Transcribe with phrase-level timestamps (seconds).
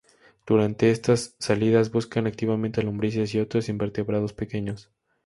[0.47, 4.89] Durante estas salidas buscan activamente lombrices y otros invertebrados pequeños.